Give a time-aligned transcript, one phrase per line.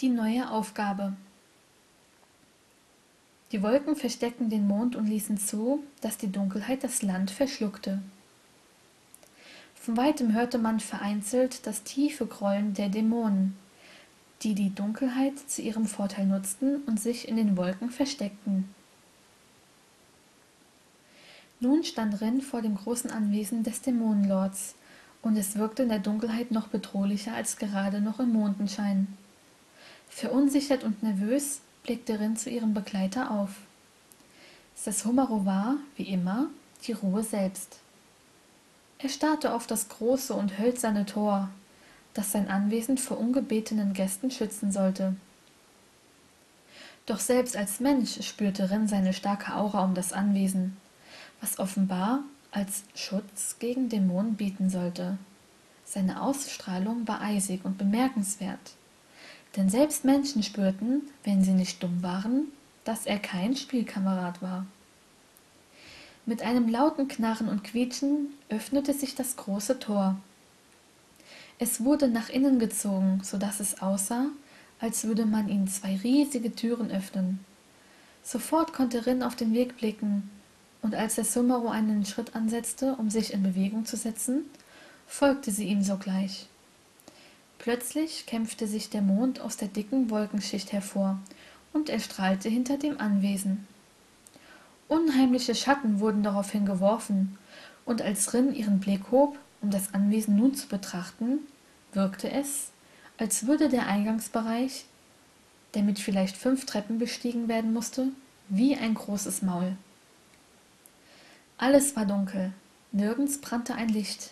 [0.00, 1.12] Die neue Aufgabe
[3.52, 8.00] Die Wolken versteckten den Mond und ließen zu, dass die Dunkelheit das Land verschluckte.
[9.74, 13.58] Von weitem hörte man vereinzelt das tiefe Grollen der Dämonen,
[14.40, 18.74] die die Dunkelheit zu ihrem Vorteil nutzten und sich in den Wolken versteckten.
[21.60, 24.76] Nun stand Rin vor dem großen Anwesen des Dämonenlords,
[25.20, 29.06] und es wirkte in der Dunkelheit noch bedrohlicher als gerade noch im Mondenschein.
[30.10, 33.50] Verunsichert und nervös blickte Rin zu ihrem Begleiter auf.
[34.74, 36.50] Sessomaro war, wie immer,
[36.86, 37.78] die Ruhe selbst.
[38.98, 41.48] Er starrte auf das große und hölzerne Tor,
[42.12, 45.14] das sein Anwesen vor ungebetenen Gästen schützen sollte.
[47.06, 50.76] Doch selbst als Mensch spürte Rin seine starke Aura um das Anwesen,
[51.40, 52.20] was offenbar
[52.50, 55.18] als Schutz gegen Dämonen bieten sollte.
[55.84, 58.74] Seine Ausstrahlung war eisig und bemerkenswert.
[59.56, 62.48] Denn selbst Menschen spürten, wenn sie nicht dumm waren,
[62.84, 64.66] dass er kein Spielkamerad war.
[66.26, 70.16] Mit einem lauten Knarren und Quietschen öffnete sich das große Tor.
[71.58, 74.26] Es wurde nach innen gezogen, so dass es aussah,
[74.78, 77.40] als würde man ihnen zwei riesige Türen öffnen.
[78.22, 80.30] Sofort konnte Rin auf den Weg blicken,
[80.82, 84.44] und als der Sumero einen Schritt ansetzte, um sich in Bewegung zu setzen,
[85.06, 86.46] folgte sie ihm sogleich.
[87.62, 91.18] Plötzlich kämpfte sich der Mond aus der dicken Wolkenschicht hervor
[91.74, 93.66] und erstrahlte hinter dem Anwesen.
[94.88, 97.36] Unheimliche Schatten wurden daraufhin geworfen,
[97.84, 101.40] und als Rin ihren Blick hob, um das Anwesen nun zu betrachten,
[101.92, 102.70] wirkte es,
[103.18, 104.86] als würde der Eingangsbereich,
[105.74, 108.08] der mit vielleicht fünf Treppen bestiegen werden musste,
[108.48, 109.76] wie ein großes Maul.
[111.58, 112.52] Alles war dunkel,
[112.90, 114.30] nirgends brannte ein Licht.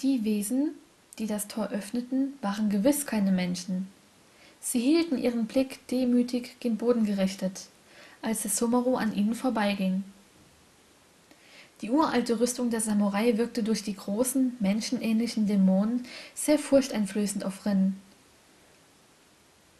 [0.00, 0.74] Die Wesen,
[1.18, 3.88] die das Tor öffneten, waren gewiss keine Menschen.
[4.60, 7.66] Sie hielten ihren Blick demütig gen Boden gerichtet,
[8.22, 10.04] als der Sumero an ihnen vorbeiging.
[11.80, 17.96] Die uralte Rüstung der Samurai wirkte durch die großen, menschenähnlichen Dämonen sehr furchteinflößend auf Rin.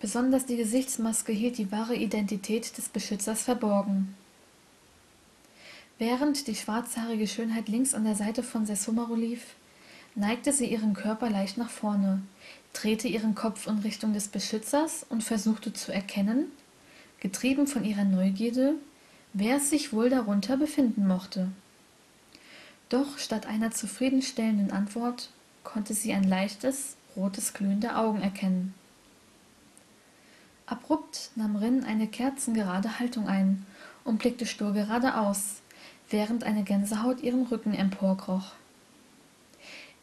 [0.00, 4.14] Besonders die Gesichtsmaske hielt die wahre Identität des Beschützers verborgen.
[5.98, 9.54] Während die schwarzhaarige Schönheit links an der Seite von Sessumaro lief,
[10.14, 12.22] neigte sie ihren Körper leicht nach vorne,
[12.72, 16.47] drehte ihren Kopf in Richtung des Beschützers und versuchte zu erkennen,
[17.20, 18.74] getrieben von ihrer Neugierde,
[19.32, 21.48] wer sich wohl darunter befinden mochte.
[22.88, 25.30] Doch statt einer zufriedenstellenden Antwort
[25.64, 28.74] konnte sie ein leichtes, rotes Glühen der Augen erkennen.
[30.66, 33.66] Abrupt nahm Rin eine kerzengerade Haltung ein
[34.04, 35.60] und blickte stur geradeaus,
[36.10, 38.53] während eine Gänsehaut ihren Rücken emporkroch.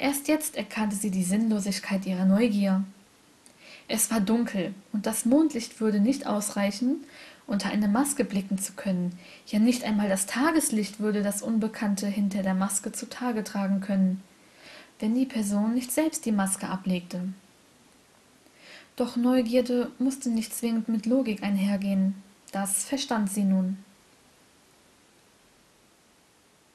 [0.02, 2.84] Erst jetzt erkannte sie die Sinnlosigkeit ihrer Neugier.
[3.88, 7.04] Es war dunkel, und das Mondlicht würde nicht ausreichen,
[7.46, 12.42] unter eine Maske blicken zu können, ja nicht einmal das Tageslicht würde das Unbekannte hinter
[12.42, 14.24] der Maske zutage tragen können,
[15.00, 17.22] wenn die Person nicht selbst die Maske ablegte.
[18.96, 22.16] Doch Neugierde musste nicht zwingend mit Logik einhergehen,
[22.52, 23.78] das verstand sie nun.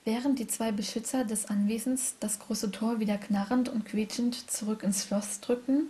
[0.06, 5.04] Während die zwei Beschützer des Anwesens das große Tor wieder knarrend und quietschend zurück ins
[5.04, 5.88] Schloss drückten,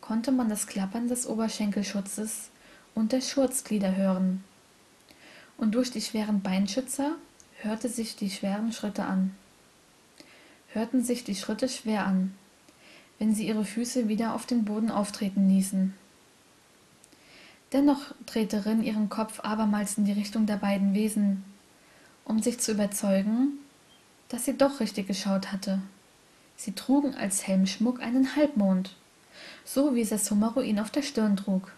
[0.00, 2.48] konnte man das Klappern des Oberschenkelschutzes
[2.94, 4.42] und der Schurzglieder hören.
[5.58, 7.16] Und durch die schweren Beinschützer
[7.60, 9.34] hörte sich die schweren Schritte an.
[10.68, 12.32] Hörten sich die Schritte schwer an,
[13.18, 15.92] wenn sie ihre Füße wieder auf den Boden auftreten ließen.
[17.74, 21.44] Dennoch drehte Rin ihren Kopf abermals in die Richtung der beiden Wesen,
[22.24, 23.58] um sich zu überzeugen,
[24.28, 25.80] dass sie doch richtig geschaut hatte.
[26.56, 28.94] Sie trugen als Helmschmuck einen Halbmond,
[29.64, 31.72] so wie Sessumaro ihn auf der Stirn trug.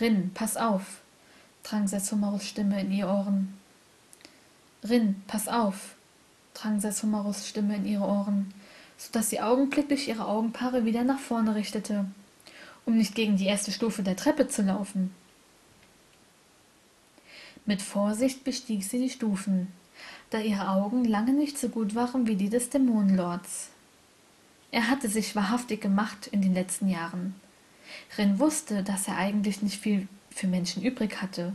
[0.00, 1.00] Rin, pass auf,
[1.62, 3.54] drang Sessumaros Stimme in ihr Ohren.
[4.82, 5.94] Rin, pass auf,
[6.54, 8.52] drang Sessumaros Stimme in ihre Ohren,
[8.96, 12.06] so dass sie augenblicklich ihre Augenpaare wieder nach vorne richtete,
[12.86, 15.14] um nicht gegen die erste Stufe der Treppe zu laufen.
[17.66, 19.68] Mit Vorsicht bestieg sie die Stufen,
[20.30, 23.68] da ihre Augen lange nicht so gut waren wie die des Dämonenlords.
[24.72, 27.34] Er hatte sich wahrhaftig gemacht in den letzten Jahren.
[28.16, 31.52] Rin wusste, dass er eigentlich nicht viel für Menschen übrig hatte.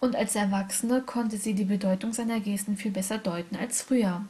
[0.00, 4.24] Und als Erwachsene konnte sie die Bedeutung seiner Gesten viel besser deuten als früher.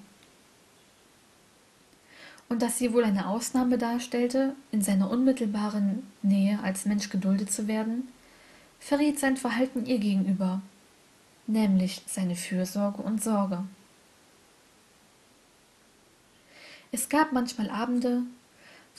[2.48, 7.66] Und dass sie wohl eine Ausnahme darstellte, in seiner unmittelbaren Nähe als Mensch geduldet zu
[7.66, 8.08] werden,
[8.84, 10.60] verriet sein Verhalten ihr gegenüber,
[11.46, 13.64] nämlich seine Fürsorge und Sorge.
[16.92, 18.24] Es gab manchmal Abende,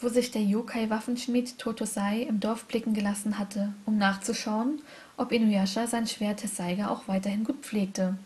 [0.01, 4.81] wo sich der yokai-waffenschmied totosai im dorf blicken gelassen hatte um nachzuschauen
[5.15, 8.17] ob inuyasha sein schwert tessaiga auch weiterhin gut pflegte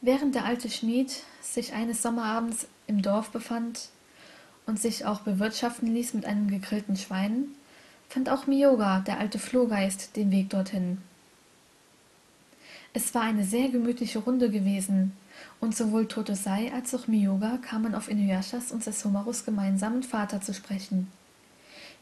[0.00, 3.90] während der alte schmied sich eines sommerabends im dorf befand
[4.66, 7.54] und sich auch bewirtschaften ließ mit einem gegrillten schwein
[8.08, 10.98] fand auch miyoga der alte flohgeist den weg dorthin.
[12.96, 15.12] Es war eine sehr gemütliche runde gewesen.
[15.60, 21.12] Und sowohl totosai als auch miyoga kamen auf inuyashas und sesomarus gemeinsamen vater zu sprechen.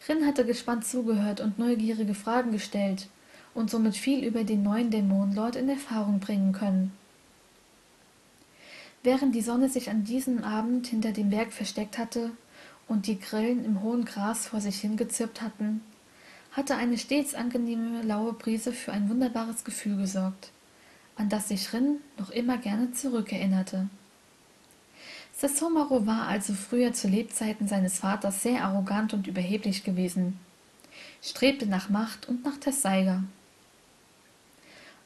[0.08, 3.08] Rin hatte gespannt zugehört und neugierige fragen gestellt
[3.54, 6.92] und somit viel über den neuen dämonenlord in erfahrung bringen können.
[9.02, 12.30] Während die sonne sich an diesem abend hinter dem berg versteckt hatte
[12.86, 15.80] und die grillen im hohen gras vor sich hingezirpt hatten
[16.54, 20.50] hatte eine stets angenehme laue brise für ein wunderbares gefühl gesorgt
[21.16, 23.88] an das sich rin noch immer gerne zurückerinnerte.
[25.32, 30.38] Sessomaro war also früher zu lebzeiten seines vaters sehr arrogant und überheblich gewesen
[31.22, 33.24] strebte nach macht und nach tessaiga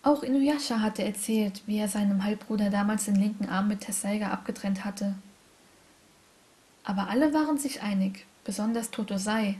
[0.02, 4.84] auch inuyasha hatte erzählt wie er seinem halbbruder damals den linken arm mit tessaiga abgetrennt
[4.84, 5.14] hatte.
[6.84, 9.56] Aber alle waren sich einig besonders totosai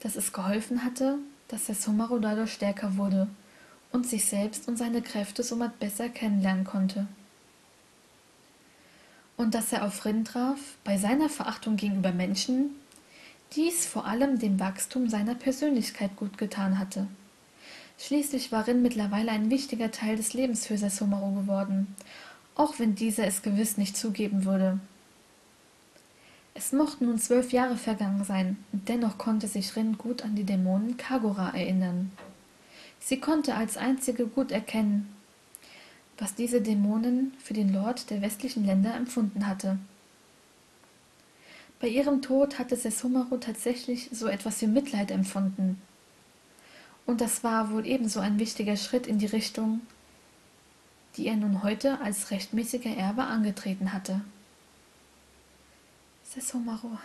[0.00, 1.18] dass es geholfen hatte
[1.48, 3.26] dass der sumaro dadurch stärker wurde
[3.90, 7.06] und sich selbst und seine kräfte somit besser kennenlernen konnte.
[9.38, 12.70] Und dass er auf rin traf bei seiner verachtung gegenüber menschen
[13.54, 17.06] dies vor allem dem wachstum seiner persönlichkeit gut getan hatte.
[17.98, 21.96] Schließlich war rin mittlerweile ein wichtiger teil des lebens für sessomaro geworden
[22.58, 24.78] auch wenn dieser es gewiss nicht zugeben würde
[26.58, 30.44] es mochten nun zwölf jahre vergangen sein und dennoch konnte sich rin gut an die
[30.44, 32.10] dämonen kagura erinnern.
[32.98, 35.08] Sie konnte als einzige gut erkennen
[36.20, 39.78] was diese dämonen für den lord der westlichen länder empfunden hatte.
[41.80, 45.80] Bei ihrem tod hatte sessumaro tatsächlich so etwas wie mitleid empfunden.
[47.06, 49.80] Und das war wohl ebenso ein wichtiger schritt in die richtung
[51.16, 54.20] die er nun heute als rechtmäßiger erbe angetreten hatte
[56.28, 56.98] sessumaro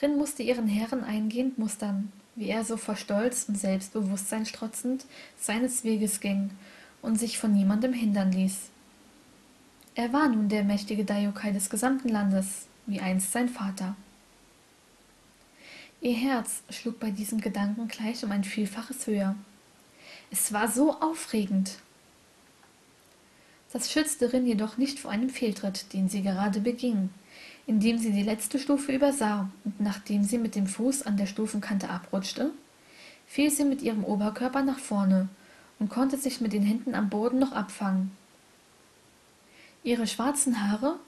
[0.00, 5.06] rin musste ihren herren eingehend mustern wie er so vor stolz und selbstbewußtsein strotzend
[5.38, 6.50] seines weges ging
[7.02, 8.70] und sich von niemandem hindern ließ.
[9.94, 13.94] Er war nun der mächtige daiokai des gesamten landes wie einst sein vater.
[16.00, 19.36] Ihr herz schlug bei diesem gedanken gleich um ein vielfaches höher.
[20.30, 21.78] Es war so aufregend
[23.74, 27.10] das schützte rin jedoch nicht vor einem fehltritt den sie gerade beging
[27.66, 31.90] indem sie die letzte stufe übersah und nachdem sie mit dem fuß an der stufenkante
[31.90, 32.52] abrutschte
[33.26, 35.28] fiel sie mit ihrem oberkörper nach vorne
[35.78, 38.12] und konnte sich mit den händen am boden noch abfangen.
[39.82, 40.98] Ihre schwarzen haare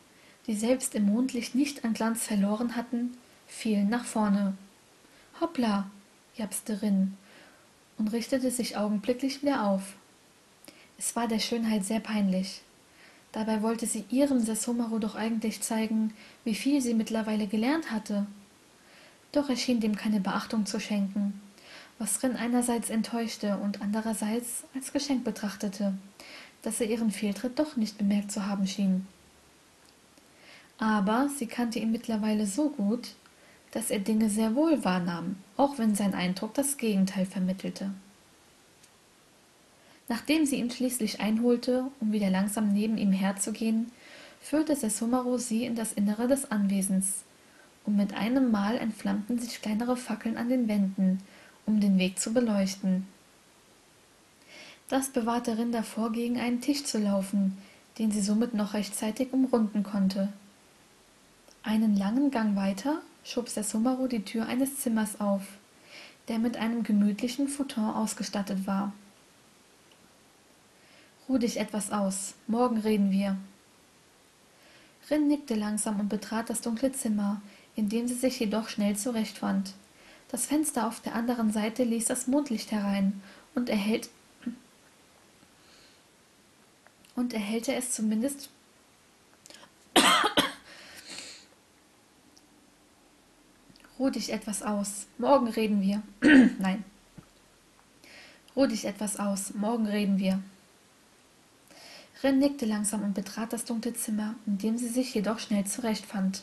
[0.47, 3.17] die selbst im mondlicht nicht an glanz verloren hatten
[3.49, 4.55] fielen nach vorne.
[5.41, 5.91] Hoppla
[6.37, 7.17] japste rin
[7.99, 9.83] und richtete sich augenblicklich wieder auf
[10.99, 12.63] es war der schönheit sehr peinlich.
[13.33, 16.15] Dabei wollte sie ihrem sessomaro doch eigentlich zeigen
[16.45, 18.27] wie viel sie mittlerweile gelernt hatte.
[19.33, 21.41] Doch er schien dem keine beachtung zu schenken
[21.99, 25.95] was rin einerseits enttäuschte und andererseits als geschenk betrachtete
[26.63, 29.07] dass er ihren fehltritt doch nicht bemerkt zu haben schien.
[30.79, 33.15] Aber sie kannte ihn mittlerweile so gut
[33.73, 37.91] dass er dinge sehr wohl wahrnahm auch wenn sein eindruck das gegenteil vermittelte
[40.09, 43.91] nachdem sie ihn schließlich einholte um wieder langsam neben ihm herzugehen
[44.41, 47.25] führte sessumaro sie in das innere des anwesens.
[47.85, 51.21] Und mit einem mal entflammten sich kleinere fackeln an den wänden
[51.67, 53.09] um den weg zu beleuchten.
[54.89, 57.57] Das bewahrte rin davor gegen einen tisch zu laufen
[57.99, 60.33] den sie somit noch rechtzeitig umrunden konnte.
[61.63, 65.43] Einen langen gang weiter schob sessumaro die tür eines zimmers auf
[66.29, 68.93] der mit einem gemütlichen futon ausgestattet war
[71.29, 72.35] ruh dich etwas aus.
[72.47, 73.37] Morgen reden wir.
[75.11, 77.41] Rin nickte langsam und betrat das dunkle zimmer
[77.77, 79.75] in dem sie sich jedoch schnell zurechtfand.
[80.29, 83.23] Das fenster auf der anderen seite ließ das mondlicht herein
[83.55, 84.09] und erhellt
[87.15, 88.51] und erhellte es zumindest
[93.99, 95.07] ruh dich etwas aus.
[95.17, 96.03] Morgen reden wir.
[96.59, 96.85] Nein.
[98.55, 99.55] Ruh dich etwas aus.
[99.55, 100.43] Morgen reden wir
[102.23, 106.43] rin nickte langsam und betrat das dunkle zimmer in dem sie sich jedoch schnell zurechtfand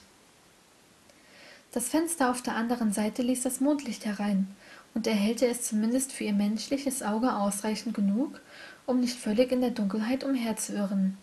[1.71, 4.47] das fenster auf der anderen seite ließ das mondlicht herein
[4.93, 8.41] und erhellte es zumindest für ihr menschliches auge ausreichend genug
[8.85, 11.17] um nicht völlig in der dunkelheit umherzuirren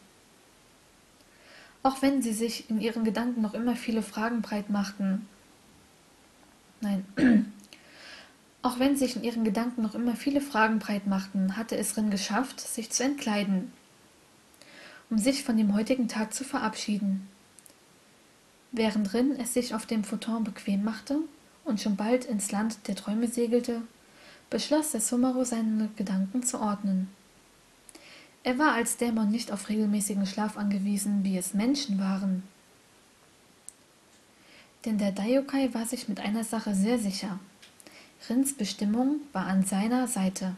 [1.83, 5.27] auch wenn sie sich in ihren Gedanken noch immer viele Fragen breit machten.
[6.81, 7.05] Nein,
[8.63, 12.11] auch wenn sich in ihren Gedanken noch immer viele Fragen breit machten, hatte es Rin
[12.11, 13.73] geschafft, sich zu entkleiden,
[15.11, 17.29] um sich von dem heutigen Tag zu verabschieden.
[18.73, 21.19] Während Rin es sich auf dem Futon bequem machte
[21.65, 23.83] und schon bald ins Land der Träume segelte,
[24.49, 27.09] beschloss der Sumero seine Gedanken zu ordnen.
[28.43, 32.43] Er war als Dämon nicht auf regelmäßigen Schlaf angewiesen, wie es Menschen waren.
[34.85, 37.39] Denn der Daiokai war sich mit einer Sache sehr sicher.
[38.29, 40.55] Rins Bestimmung war an seiner Seite.